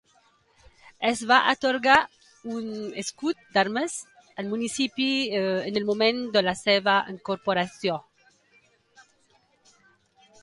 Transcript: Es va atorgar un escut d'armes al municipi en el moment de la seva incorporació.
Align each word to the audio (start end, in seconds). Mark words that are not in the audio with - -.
Es 1.09 1.19
va 1.31 1.35
atorgar 1.51 1.97
un 2.53 2.71
escut 3.01 3.43
d'armes 3.57 3.97
al 4.43 4.49
municipi 4.53 5.11
en 5.43 5.77
el 5.81 5.85
moment 5.91 6.23
de 6.37 6.43
la 6.47 6.55
seva 6.63 6.95
incorporació. 7.13 7.99